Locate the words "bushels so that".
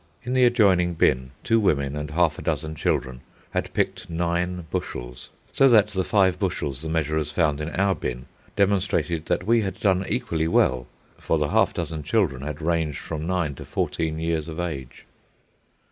4.71-5.89